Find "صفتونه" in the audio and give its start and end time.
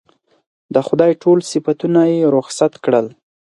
1.51-2.01